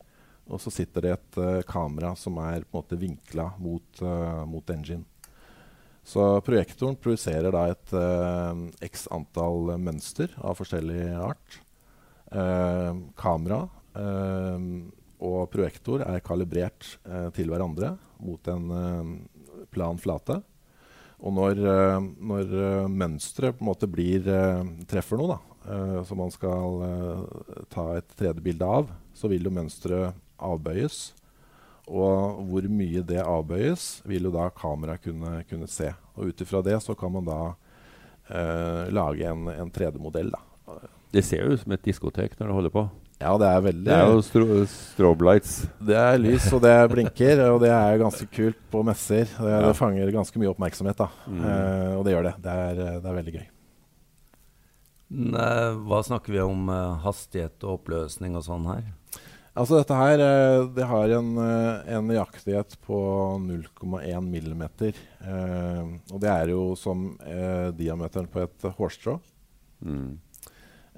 Og 0.53 0.61
så 0.61 0.71
sitter 0.73 1.05
det 1.05 1.15
et 1.15 1.39
uh, 1.41 1.63
kamera 1.65 2.13
som 2.19 2.38
er 2.44 2.61
på 2.61 2.77
en 2.77 2.83
måte 2.83 3.00
vinkla 3.00 3.50
mot, 3.61 3.89
uh, 4.05 4.44
mot, 4.50 4.69
engine. 4.69 5.05
Så 6.05 6.21
projektoren 6.44 6.97
projiserer 7.00 7.53
da 7.55 7.67
et 7.71 7.94
uh, 7.95 8.65
x 8.83 9.07
antall 9.13 9.74
mønster 9.81 10.33
av 10.41 10.60
forskjellig 10.60 11.13
art. 11.17 11.62
kamera 13.15 13.67
og 15.24 15.51
projektor 15.53 16.01
er 16.01 16.24
kalibrert 16.25 16.88
til 17.38 17.51
hverandre 17.51 17.91
mot 18.17 18.48
en 18.50 18.72
plan 19.69 20.00
flate. 20.01 20.39
Og 21.22 21.36
når, 21.38 21.62
når 22.17 22.55
mønsteret 22.89 23.60
på 23.60 23.62
en 23.62 23.69
måte 23.69 23.86
blir, 23.86 24.25
treffer 24.89 25.22
noe, 25.22 25.38
da, 25.38 26.01
som 26.10 26.24
man 26.24 26.33
skal 26.33 26.81
ta 27.69 27.86
et 28.00 28.17
3D-bilde 28.17 28.65
av, 28.79 28.89
så 29.13 29.29
vil 29.29 29.45
jo 29.45 29.53
mønsteret 29.53 30.23
avbøyes. 30.43 31.01
Og 31.83 32.39
hvor 32.47 32.67
mye 32.71 33.03
det 33.03 33.19
avbøyes, 33.19 34.03
vil 34.07 34.29
jo 34.29 34.33
da 34.33 34.47
kameraet 34.55 35.03
kunne, 35.03 35.41
kunne, 35.50 35.67
se. 35.67 35.91
Og 36.15 36.31
ut 36.31 36.43
ifra 36.45 36.63
det 36.63 36.77
så 36.83 36.95
kan 36.95 37.12
man 37.12 37.27
da 37.27 37.39
eh, 38.29 38.91
lage 38.95 39.27
en, 39.27 39.50
en 39.51 39.71
3D-modell. 39.71 40.31
Det 41.13 41.25
ser 41.27 41.43
jo 41.43 41.55
ut 41.57 41.63
som 41.63 41.75
et 41.75 41.83
diskotek 41.85 42.38
når 42.39 42.47
det 42.47 42.59
holder 42.59 42.73
på. 42.73 42.85
Ja, 43.23 43.33
det 43.39 43.47
er 43.47 43.62
veldig 43.63 43.88
Det 43.88 43.95
er 43.95 44.09
jo 44.09 44.23
stro 44.25 44.45
strobe 44.67 45.27
lights. 45.27 45.53
Det 45.79 45.95
er 45.95 46.17
lys, 46.19 46.47
og 46.55 46.63
det 46.63 46.73
blinker, 46.91 47.43
og 47.53 47.62
det 47.63 47.71
er 47.71 48.01
ganske 48.01 48.27
kult 48.31 48.59
på 48.71 48.83
messer. 48.88 49.27
Det, 49.27 49.51
ja. 49.51 49.62
det 49.67 49.77
fanger 49.79 50.12
ganske 50.15 50.41
mye 50.41 50.51
oppmerksomhet, 50.51 51.03
da. 51.03 51.09
Mm. 51.27 51.43
Eh, 51.43 51.91
og 51.97 52.07
det 52.07 52.15
gjør 52.15 52.27
det. 52.29 52.33
Det 52.43 52.55
er, 52.63 52.81
det 53.03 53.12
er 53.12 53.19
veldig 53.19 53.35
gøy. 53.38 53.45
Hva 55.13 56.00
snakker 56.01 56.33
vi 56.33 56.41
om 56.41 56.69
uh, 56.71 56.97
hastighet 57.03 57.62
og 57.67 57.77
oppløsning 57.77 58.33
og 58.39 58.47
sånn 58.47 58.65
her? 58.65 58.88
Altså 59.53 59.77
dette 59.77 59.93
her 59.98 60.17
eh, 60.17 60.63
det 60.74 60.86
har 60.89 61.12
en, 61.13 61.27
eh, 61.38 61.89
en 61.93 62.07
nøyaktighet 62.10 62.74
på 62.81 62.98
0,1 63.43 64.25
millimeter. 64.25 64.98
Eh, 65.22 65.91
og 66.10 66.22
det 66.24 66.31
er 66.31 66.50
jo 66.50 66.72
som 66.79 67.12
eh, 67.22 67.69
diameteren 67.77 68.29
på 68.33 68.41
et 68.41 68.65
hårstrå. 68.79 69.19
Mm. 69.86 70.15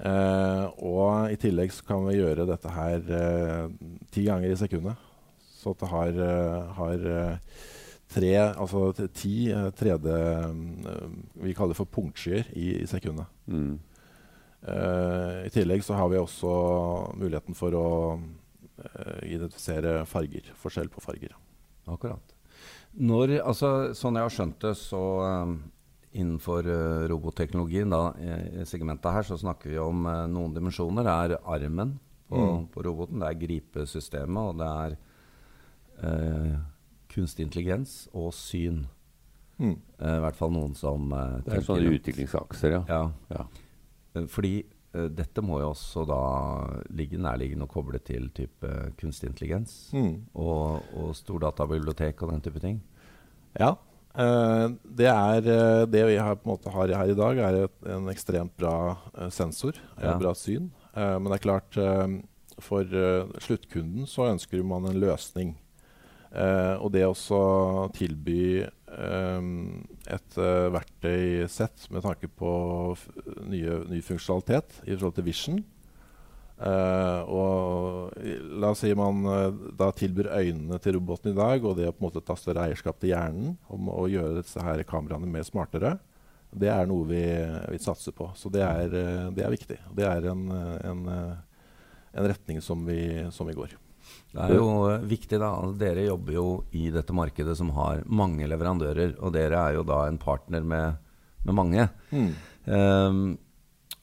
Eh, 0.07 0.63
og 0.87 1.33
i 1.33 1.39
tillegg 1.39 1.73
så 1.75 1.83
kan 1.87 2.07
vi 2.07 2.15
gjøre 2.21 2.47
dette 2.47 2.71
her 2.77 3.11
eh, 3.17 3.65
ti 4.15 4.23
ganger 4.29 4.53
i 4.53 4.61
sekundet. 4.61 5.03
Så 5.59 5.75
det 5.75 5.89
har, 5.89 6.15
har 6.77 7.05
tre, 8.13 8.31
altså 8.53 8.91
ti 9.17 9.49
3D 9.49 10.11
Vi 11.41 11.55
kaller 11.57 11.73
det 11.73 11.79
for 11.79 11.89
punktskyer 11.89 12.51
i, 12.53 12.67
i 12.83 12.87
sekundet. 12.87 13.25
Mm. 13.49 13.79
I 14.61 15.49
tillegg 15.53 15.81
så 15.85 15.97
har 15.97 16.11
vi 16.13 16.21
også 16.21 16.51
muligheten 17.17 17.57
for 17.57 17.73
å 17.79 17.87
identifisere 19.23 20.01
farger. 20.09 20.51
Forskjell 20.59 20.89
på 20.91 21.03
farger. 21.03 21.35
Akkurat. 21.91 22.35
Når, 22.95 23.39
altså, 23.43 23.69
sånn 23.97 24.15
jeg 24.15 24.27
har 24.27 24.33
skjønt 24.33 24.61
det, 24.63 24.71
så 24.79 25.01
um, 25.43 25.57
innenfor 26.15 26.67
uh, 26.69 27.03
robotteknologien, 27.11 27.91
da, 27.91 28.13
i 28.15 28.63
segmentet 28.67 29.11
her, 29.11 29.27
så 29.27 29.37
snakker 29.39 29.73
vi 29.73 29.81
om 29.81 30.05
uh, 30.07 30.23
noen 30.31 30.55
dimensjoner. 30.55 31.03
Det 31.03 31.15
er 31.15 31.49
armen 31.57 31.97
på, 32.29 32.39
mm. 32.39 32.61
på, 32.71 32.85
roboten, 32.87 33.19
det 33.21 33.31
er 33.31 33.41
gripesystemet, 33.41 34.39
og 34.39 34.61
det 34.61 34.69
er 34.85 34.95
uh, 36.05 36.55
kunstig 37.11 37.49
intelligens 37.49 38.05
og 38.15 38.31
syn. 38.35 38.85
Mm. 39.59 39.75
I 40.03 40.15
hvert 40.19 40.35
fall 40.35 40.51
noen 40.51 40.73
som 40.75 41.13
Det 41.45 41.53
er 41.55 41.61
sånne 41.63 41.93
utviklingsakser, 41.95 42.73
ja. 42.73 42.81
ja. 42.91 43.03
ja. 43.31 44.25
Fordi 44.27 44.57
dette 45.11 45.43
må 45.43 45.59
jo 45.61 45.71
også 45.73 46.05
da 46.09 46.21
ligge 46.95 47.19
nærliggende 47.21 47.67
og 47.67 47.73
koble 47.73 47.99
til 48.03 48.29
type 48.35 48.69
kunstig 48.99 49.31
intelligens 49.31 49.73
mm. 49.95 50.13
og, 50.33 50.85
og 50.95 51.11
stordatabibliotek 51.17 52.23
og 52.23 52.35
den 52.35 52.45
type 52.45 52.63
ting. 52.63 52.79
Ja, 53.59 53.75
Uh, 54.15 54.71
det, 54.95 55.09
er, 55.11 55.41
det 55.91 56.01
vi 56.07 56.13
har, 56.15 56.37
har, 56.39 56.91
her 56.95 57.09
i 57.11 57.15
dag, 57.19 57.39
er 57.43 57.57
et, 57.65 57.73
en 57.91 58.07
ekstremt 58.07 58.53
bra 58.55 58.95
sensor. 59.27 59.75
Ja. 59.99 60.13
bra 60.15 60.31
syn. 60.31 60.69
men 60.95 61.27
det 61.27 61.35
er 61.35 61.43
klart, 61.43 61.77
for 62.63 62.87
sluttkunden 63.43 64.07
så 64.07 64.29
ønsker 64.29 64.63
man 64.63 64.87
en 64.87 65.01
løsning. 65.01 65.57
og 66.79 66.93
det 66.93 67.03
å 67.03 67.89
tilby 67.91 68.63
et 68.85 70.35
verktøysett 70.37 71.87
med 71.91 72.03
tanke 72.05 72.29
på 72.29 72.51
nye, 73.49 73.79
ny 73.89 73.97
funksjonalitet 74.05 74.77
i 74.85 74.93
forhold 74.93 75.15
til 75.17 75.25
Vision, 75.25 75.57
Uh, 76.55 77.19
og 77.27 78.13
La 78.55 78.69
oss 78.71 78.79
si 78.85 78.93
man 78.95 79.25
uh, 79.27 79.49
da 79.75 79.89
tilbyr 79.91 80.29
øynene 80.37 80.77
til 80.79 80.95
roboten 80.95 81.33
i 81.33 81.35
dag, 81.35 81.65
og 81.67 81.75
det 81.75 81.89
å 81.89 81.95
på 81.95 81.99
en 81.99 82.05
måte 82.07 82.23
ta 82.23 82.37
større 82.39 82.69
eierskap 82.69 83.01
til 83.01 83.11
hjernen 83.11 83.57
om 83.67 83.89
å 83.91 84.05
gjøre 84.07 84.39
disse 84.39 84.63
her 84.63 84.83
kameraene 84.87 85.27
mer 85.27 85.43
smartere, 85.43 85.97
det 86.55 86.69
er 86.71 86.87
noe 86.87 87.09
vi, 87.09 87.25
vi 87.73 87.79
satser 87.83 88.15
på. 88.15 88.29
Så 88.39 88.47
det 88.53 88.63
er, 88.63 88.87
uh, 88.87 89.33
det 89.35 89.43
er 89.43 89.51
viktig. 89.51 89.81
Det 89.99 90.07
er 90.07 90.29
en, 90.31 90.47
en, 90.87 91.03
en 92.15 92.29
retning 92.31 92.63
som 92.63 92.87
vi, 92.87 93.01
som 93.35 93.51
vi, 93.51 93.57
går. 93.59 93.75
Det 94.35 94.45
er 94.45 94.57
jo 94.57 94.69
viktig 95.07 95.39
da, 95.39 95.49
Dere 95.79 96.05
jobber 96.09 96.35
jo 96.35 96.45
i 96.75 96.89
dette 96.91 97.15
markedet 97.15 97.55
som 97.57 97.71
har 97.77 98.03
mange 98.05 98.47
leverandører, 98.51 99.15
og 99.23 99.33
dere 99.35 99.61
er 99.61 99.79
jo 99.79 99.85
da 99.87 100.03
en 100.09 100.19
partner 100.21 100.65
med, 100.67 101.01
med 101.47 101.55
mange. 101.55 101.87
Mm. 102.11 102.31
Um, 102.67 103.21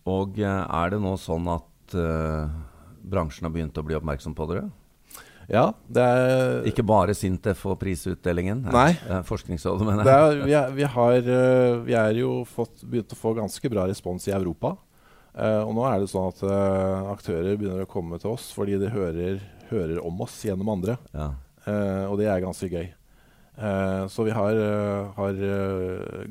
og 0.09 0.39
er 0.41 0.95
det 0.95 1.03
nå 1.03 1.12
sånn 1.21 1.51
at 1.53 1.97
uh, 1.99 2.49
bransjen 3.03 3.47
har 3.47 3.53
begynt 3.55 3.77
å 3.79 3.85
bli 3.87 3.99
oppmerksom 3.99 4.35
på 4.39 4.49
dere? 4.51 4.71
Ja, 5.51 5.73
det 5.91 6.03
er 6.03 6.69
Ikke 6.71 6.85
bare 6.87 7.15
Sintef 7.17 7.65
og 7.69 7.77
prisutdelingen? 7.81 8.62
Nei. 8.73 8.93
Forskningsrådet, 9.27 9.85
mener 9.85 10.07
jeg. 10.07 10.39
vi, 10.47 10.55
er, 10.57 10.71
vi, 10.77 10.87
har, 10.95 11.19
eh, 11.19 11.81
vi 11.89 11.97
er 11.99 12.21
jo 12.23 12.43
fått, 12.49 12.85
begynt 12.87 13.12
å 13.12 13.19
få 13.19 13.35
ganske 13.37 13.73
bra 13.73 13.89
respons 13.91 14.29
i 14.31 14.35
Europa. 14.37 14.77
Uh, 15.33 15.65
og 15.65 15.73
nå 15.79 15.85
er 15.89 16.03
det 16.03 16.11
sånn 16.12 16.29
at 16.29 16.43
uh, 16.45 17.09
aktører 17.09 17.57
begynner 17.57 17.87
å 17.87 17.89
komme 17.89 18.19
til 18.21 18.35
oss 18.35 18.51
fordi 18.53 18.77
de 18.81 18.91
hører, 18.93 19.39
hører 19.73 20.02
om 20.05 20.21
oss 20.25 20.38
gjennom 20.47 20.71
andre. 20.76 20.99
Ja. 21.14 21.33
Uh, 21.67 22.05
og 22.11 22.19
det 22.21 22.29
er 22.31 22.45
ganske 22.45 22.69
gøy. 22.73 22.91
så 24.09 24.25
vi 24.25 24.33
har, 24.33 24.57
har 25.12 25.41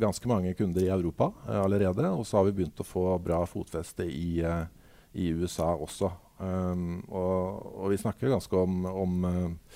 ganske 0.02 0.28
mange 0.28 0.56
kunder 0.58 0.82
i 0.82 0.90
Europa 0.90 1.28
allerede. 1.46 2.10
Og 2.10 2.26
så 2.26 2.40
har 2.40 2.48
vi 2.48 2.56
begynt 2.58 2.82
å 2.82 2.88
få 2.88 3.04
bra 3.22 3.44
fotfeste 3.46 4.08
i, 4.10 4.42
uh, 4.42 4.66
i 5.14 5.30
USA 5.30 5.70
også. 5.76 6.10
Um, 6.42 7.04
og, 7.14 7.66
og, 7.78 7.92
vi 7.94 8.00
snakker 8.02 8.32
ganske 8.32 8.58
om, 8.58 8.86
om 8.90 9.26
uh, 9.28 9.76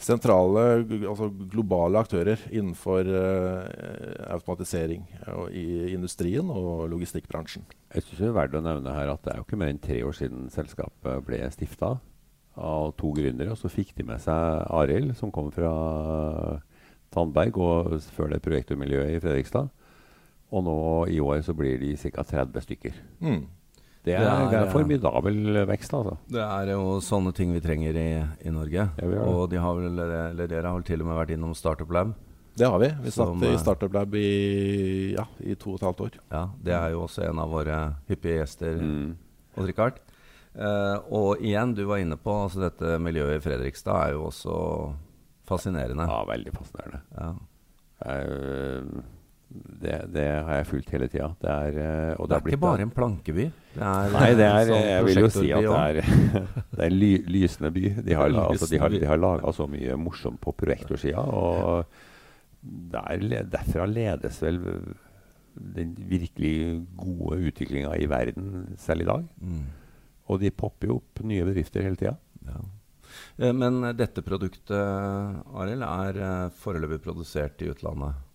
sentrale, 0.00 0.62
altså 1.04 1.28
globale 1.52 2.00
aktører 2.00 2.40
innenfor 2.48 3.08
uh, 3.12 3.66
automatisering 4.32 5.04
uh, 5.26 5.50
i 5.52 5.92
industrien 5.92 6.48
og 6.48 6.86
logistikkbransjen. 6.94 7.66
Jeg 7.92 8.06
synes 8.06 8.22
det 8.22 8.30
er 8.30 8.38
verdt 8.38 8.56
å 8.56 8.64
nevne 8.64 8.96
her 8.96 9.12
at 9.12 9.26
det 9.26 9.34
er 9.34 9.42
jo 9.42 9.46
ikke 9.46 9.60
mer 9.60 9.74
enn 9.74 9.82
tre 9.84 10.00
år 10.06 10.16
siden 10.16 10.48
selskapet 10.54 11.28
ble 11.28 11.42
stifta 11.52 11.98
av 12.56 12.92
to 12.98 13.12
gründere. 13.16 13.54
Og 13.54 13.60
så 13.60 13.70
fikk 13.72 13.94
de 13.96 14.06
med 14.08 14.20
seg 14.22 14.66
Arild, 14.72 15.14
som 15.18 15.32
kom 15.34 15.50
fra 15.54 15.72
Tandberg, 17.12 17.56
og 17.58 17.96
før 18.16 18.34
det 18.34 18.42
projektormiljøet 18.44 19.16
i 19.16 19.22
Fredrikstad. 19.22 19.72
Og 20.52 20.64
nå 20.66 20.78
i 21.08 21.20
år 21.24 21.40
så 21.46 21.54
blir 21.56 21.80
de 21.80 21.94
ca. 21.96 22.24
30 22.28 22.64
stykker. 22.66 22.96
Mm. 23.24 23.42
Det 24.02 24.16
er, 24.18 24.48
det 24.50 24.58
er, 24.58 24.70
formidabel 24.72 25.60
vekst. 25.70 25.92
altså. 25.94 26.16
Det 26.26 26.42
er 26.42 26.72
jo 26.72 26.98
sånne 27.04 27.30
ting 27.36 27.52
vi 27.54 27.62
trenger 27.62 27.94
i, 27.94 28.08
i 28.42 28.50
Norge. 28.50 28.88
Ja, 28.98 29.10
og 29.22 29.46
de 29.52 29.60
har 29.62 29.78
vel, 29.78 29.94
eller 29.94 30.50
dere 30.50 30.66
har 30.66 30.74
vel 30.74 30.86
til 30.88 31.04
og 31.04 31.08
med 31.08 31.20
vært 31.20 31.34
innom 31.36 31.54
Startup 31.54 31.90
Lab. 31.94 32.10
Det 32.58 32.68
har 32.68 32.80
vi. 32.82 32.90
Vi 33.06 33.12
satt 33.14 33.44
i 33.46 33.52
Startup 33.62 33.94
Lab 33.94 34.16
i, 34.18 35.14
ja, 35.14 35.24
i 35.40 35.54
to 35.54 35.76
og 35.76 35.78
et 35.78 35.86
halvt 35.86 36.02
år. 36.08 36.18
Ja, 36.34 36.42
Det 36.66 36.74
er 36.76 36.88
jo 36.92 37.04
også 37.06 37.22
en 37.28 37.40
av 37.40 37.54
våre 37.54 37.78
hyppige 38.10 38.42
gjester. 38.42 38.82
Mm. 38.82 39.14
Odd 39.54 39.70
Rikard. 39.70 40.02
Uh, 40.52 40.98
og 41.08 41.40
igjen, 41.40 41.72
du 41.76 41.86
var 41.88 42.02
inne 42.02 42.18
på 42.20 42.34
altså 42.44 42.66
dette 42.66 42.98
miljøet 43.00 43.38
i 43.38 43.42
Fredrikstad 43.44 44.08
er 44.10 44.18
jo 44.18 44.26
også 44.28 44.58
fascinerende. 45.48 46.04
Ja, 46.10 46.20
veldig 46.28 46.52
fascinerende. 46.58 47.00
Ja. 47.16 47.32
Jeg, 48.02 49.02
det, 49.52 49.96
det, 50.14 50.26
har 50.46 50.60
jeg 50.60 50.68
fulgt 50.68 50.92
hele 50.94 51.08
tida. 51.12 51.28
Det 51.40 51.50
er, 51.50 52.14
og 52.16 52.28
det, 52.28 52.36
det 52.36 52.38
er 52.38 52.54
ikke 52.54 52.62
bare 52.64 52.86
en 52.86 52.94
plankeby? 52.94 53.48
Det 53.74 53.82
er, 53.88 54.14
Nei, 54.14 54.30
det 54.38 54.46
er, 54.46 54.62
sånn 54.70 54.86
jeg 54.88 55.08
vil 55.08 55.20
jo 55.22 55.32
si 55.32 55.50
at 55.52 55.66
det 55.66 55.82
er, 55.82 56.00
det 56.74 56.80
er 56.80 56.86
en 56.86 56.96
ly, 56.98 57.12
lysende 57.36 57.72
by. 57.74 57.84
De 58.06 58.16
har, 58.18 58.38
altså, 58.46 58.68
de 58.70 58.80
har, 58.82 58.96
de 58.96 59.08
har 59.08 59.20
laga 59.20 59.52
så 59.56 59.68
mye 59.70 59.98
morsomt 60.00 60.40
på 60.42 60.54
projektorsida. 60.56 61.24
Og 61.24 61.84
der, 62.62 63.44
derfra 63.52 63.88
ledes 63.90 64.40
vel 64.44 64.60
den 65.52 65.92
virkelig 66.08 66.82
gode 66.96 67.42
utviklinga 67.48 67.92
i 68.00 68.08
verden 68.08 68.76
selv 68.80 69.04
i 69.04 69.08
dag. 69.08 69.24
Mm. 69.40 69.64
Og 70.32 70.40
de 70.40 70.52
popper 70.54 70.90
jo 70.90 71.00
opp 71.00 71.22
nye 71.28 71.44
bedrifter 71.46 71.84
hele 71.84 72.00
tida. 72.00 72.16
Ja. 72.48 72.62
Eh, 73.36 73.52
men 73.52 73.80
dette 73.96 74.24
produktet 74.24 74.72
Arild, 74.72 75.84
er 75.86 76.20
eh, 76.20 76.52
foreløpig 76.62 77.02
produsert 77.04 77.62
i 77.62 77.70
utlandet? 77.72 78.28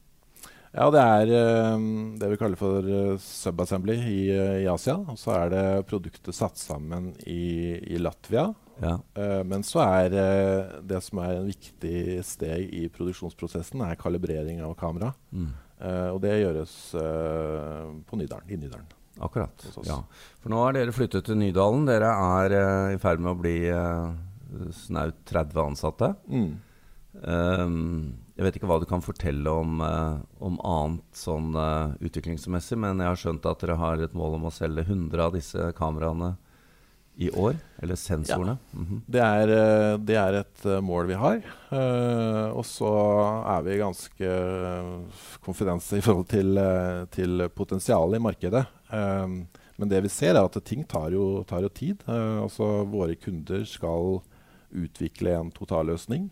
Ja, 0.77 0.89
det 0.93 1.01
er 1.01 1.29
uh, 1.31 1.85
det 2.19 2.27
vi 2.29 2.37
kaller 2.37 2.59
for 2.59 2.85
subassembly 3.23 3.95
i, 3.97 4.17
i, 4.29 4.65
Asia. 4.69 4.97
Og 5.09 5.15
så 5.17 5.31
er 5.33 5.53
det 5.53 5.63
produktet 5.89 6.35
satt 6.35 6.59
sammen 6.59 7.13
i, 7.25 7.79
i 7.95 7.97
Latvia. 8.01 8.51
Ja. 8.77 8.91
men 9.41 9.63
så 9.65 9.79
er 9.81 10.11
det 10.85 10.99
som 11.01 11.17
er 11.23 11.39
en 11.39 11.47
viktig 11.49 12.19
steg 12.21 12.75
i 12.77 12.83
produksjonsprosessen, 12.93 13.81
er 13.81 13.97
kalibrering 13.97 14.61
av 14.61 14.75
kamera. 14.77 15.09
Mm. 15.31 15.49
og 16.13 16.21
det 16.21 16.35
gjøres 16.43 16.75
på 16.93 18.21
Nydalen, 18.21 18.53
i 18.53 18.61
Nydalen. 18.61 18.96
Akkurat. 19.23 19.67
Ja. 19.87 20.01
For 20.43 20.53
nå 20.53 20.61
har 20.61 20.77
dere 20.77 20.95
flyttet 20.95 21.25
til 21.27 21.39
Nydalen. 21.39 21.87
Dere 21.89 22.13
er 22.13 22.57
i 22.93 23.01
ferd 23.01 23.23
med 23.23 23.33
å 23.33 23.39
bli 23.41 23.57
snaut 24.75 25.19
30 25.27 25.61
ansatte. 25.63 26.13
Mm. 26.29 26.55
Um, 27.17 28.17
jeg 28.37 28.45
vet 28.45 28.57
ikke 28.59 28.67
hva 28.69 28.77
du 28.77 28.85
kan 28.89 29.01
fortelle 29.01 29.49
om, 29.49 29.79
eh, 29.81 30.17
om 30.45 30.59
annet 30.61 31.17
sånn 31.17 31.55
uh, 31.57 31.95
utviklingsmessig, 32.05 32.77
men 32.77 33.01
jeg 33.01 33.09
har 33.09 33.21
skjønt 33.21 33.47
at 33.49 33.63
dere 33.63 33.79
har 33.81 34.03
et 34.03 34.13
mål 34.17 34.37
om 34.37 34.45
å 34.49 34.53
selge 34.53 34.85
100 34.85 35.23
av 35.23 35.33
disse 35.33 35.71
kameraene 35.77 36.35
i 37.17 37.29
år? 37.33 37.57
Eller 37.81 37.97
sensorene? 37.97 38.57
Ja. 38.57 38.79
Mm 38.79 38.85
-hmm. 38.85 39.01
det, 39.05 39.21
er, 39.21 39.47
uh, 39.47 39.99
det, 39.99 40.15
er, 40.15 40.33
et 40.39 40.83
mål 40.83 41.07
vi 41.07 41.13
har. 41.13 41.41
og 42.53 42.65
så 42.65 42.91
er 43.57 43.61
vi 43.61 43.77
ganske 43.77 44.29
konfidense 45.41 45.97
i 45.97 46.01
forhold 46.01 46.27
til, 46.27 46.59
til 47.11 47.49
potensialet 47.49 48.15
i 48.15 48.21
markedet. 48.21 48.65
men 49.77 49.89
det 49.89 50.03
vi 50.03 50.09
ser, 50.09 50.35
er 50.35 50.45
at 50.45 50.63
ting 50.63 50.87
tar 50.87 51.09
jo, 51.11 51.43
tar 51.43 51.61
jo 51.61 51.69
tid. 51.69 51.95
altså 52.07 52.85
Våre 52.85 53.15
kunder 53.15 53.65
skal 53.65 54.21
utvikle 54.71 55.39
en 55.39 55.51
totalløsning 55.51 56.31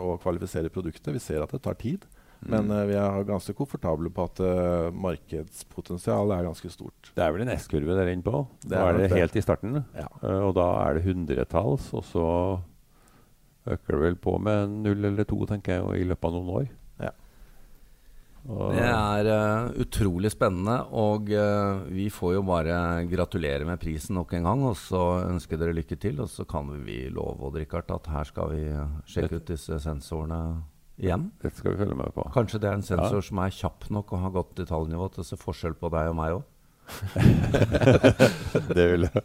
og 0.00 0.20
kvalifisere 0.20 0.68
produktet. 0.68 1.14
Vi 1.14 1.18
ser 1.18 1.42
at 1.42 1.50
det 1.50 1.62
tar 1.62 1.74
tid. 1.74 2.06
Men 2.42 2.66
mm. 2.66 2.76
vi 2.90 2.98
er 2.98 3.28
ganske 3.28 3.54
komfortable 3.56 4.10
på 4.14 4.26
at 4.26 4.42
uh, 4.42 4.90
markedspotensialet 5.04 6.34
er 6.36 6.48
ganske 6.48 6.72
stort. 6.74 7.12
Det 7.14 7.22
er 7.22 7.34
vel 7.34 7.44
en 7.46 7.54
S-kurve 7.54 7.94
dere 7.94 8.08
er 8.10 8.16
inne 8.16 8.26
på? 8.26 8.44
Det 8.64 8.78
er, 8.78 8.98
det 8.98 9.10
helt 9.14 9.38
i 9.38 9.44
starten. 9.44 9.82
Ja. 9.94 10.08
og 10.48 10.54
da 10.58 10.68
er 10.82 10.98
det 10.98 11.06
hundretalls, 11.06 11.92
og 11.94 12.06
så 12.08 12.28
øker 13.70 13.94
det 13.94 14.04
vel 14.08 14.18
på 14.18 14.36
med 14.42 14.78
null 14.82 15.10
eller 15.12 15.28
to 15.28 15.38
tenker 15.46 15.78
jeg, 15.78 16.02
i 16.02 16.08
løpet 16.10 16.30
av 16.30 16.38
noen 16.38 16.54
år. 16.62 16.70
Det 18.42 18.82
er 18.82 19.28
uh, 19.30 19.68
utrolig 19.84 20.32
spennende, 20.34 20.80
og 20.98 21.28
uh, 21.30 21.84
vi 21.94 22.08
får 22.10 22.32
jo 22.34 22.42
bare 22.46 22.74
gratulere 23.06 23.66
med 23.68 23.78
prisen 23.78 24.16
nok 24.18 24.34
en 24.34 24.48
gang. 24.48 24.64
Og 24.66 24.74
så 24.80 25.02
ønsker 25.28 25.60
dere 25.60 25.76
lykke 25.76 25.98
til, 26.02 26.18
og 26.24 26.30
så 26.30 26.42
kan 26.48 26.72
vi 26.82 27.04
love 27.14 27.38
Odd 27.46 27.60
Rikard 27.60 27.92
at 27.94 28.10
her 28.10 28.26
skal 28.26 28.50
vi 28.50 28.64
sjekke 29.06 29.38
ut 29.38 29.52
disse 29.52 29.78
sensorene 29.84 30.40
igjen. 31.02 31.28
Dette 31.42 31.58
skal 31.58 31.74
vi 31.74 31.82
følge 31.82 31.98
med 31.98 32.14
på. 32.14 32.24
Kanskje 32.34 32.60
det 32.62 32.70
er 32.70 32.78
en 32.78 32.86
sensor 32.86 33.20
ja. 33.20 33.26
som 33.28 33.42
er 33.42 33.54
kjapp 33.54 33.86
nok 33.94 34.12
og 34.14 34.24
har 34.24 34.34
godt 34.38 34.56
detaljnivå 34.62 35.08
til 35.14 35.24
å 35.24 35.28
se 35.28 35.38
forskjell 35.40 35.76
på 35.78 35.90
deg 35.92 36.10
og 36.12 36.18
meg 36.18 36.38
òg? 36.38 36.48
det, 38.76 38.84
vil 38.90 39.06
jeg, 39.06 39.22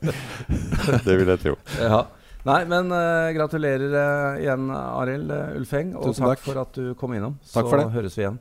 det 1.03 1.17
vil 1.19 1.33
jeg 1.33 1.43
tro. 1.43 1.57
Ja. 1.89 2.05
Nei, 2.47 2.61
men 2.69 2.93
uh, 2.93 3.27
gratulerer 3.35 3.91
uh, 3.91 4.37
igjen, 4.39 4.69
Arild 4.71 5.33
Ulfeng. 5.57 5.89
Og 5.99 6.13
takk, 6.13 6.37
takk, 6.37 6.43
for 6.45 6.61
at 6.61 6.77
du 6.77 6.93
kom 6.95 7.11
innom. 7.17 7.35
Takk 7.51 7.67
så 7.67 7.87
høres 7.91 8.15
vi 8.15 8.23
igjen. 8.23 8.37